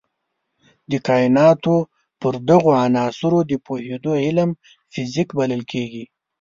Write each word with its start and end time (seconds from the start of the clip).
د 0.91 0.93
کایناتو 1.07 1.75
پر 2.21 2.33
دغو 2.49 2.71
عناصرو 2.83 3.39
د 3.51 3.53
پوهېدو 3.65 4.11
علم 4.25 4.49
فزیک 4.93 5.29
بلل 5.37 5.61
کېږي. 5.71 6.03